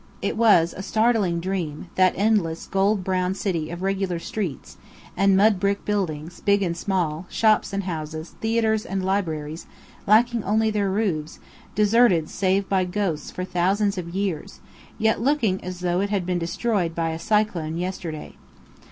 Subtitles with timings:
[0.19, 4.77] It was a startling dream, that endless gold brown city of regular streets,
[5.15, 9.67] and mud brick buildings, big and small, shops and houses, theatres and libraries,
[10.07, 11.37] lacking only their roofs,
[11.75, 14.59] deserted save by ghosts for thousands of years,
[14.97, 18.33] yet looking as though it had been destroyed by a cyclone yesterday.